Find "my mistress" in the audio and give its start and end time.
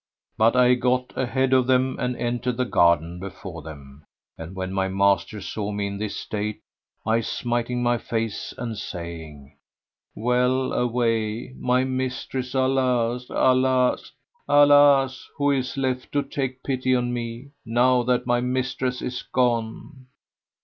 11.55-12.55, 18.25-19.03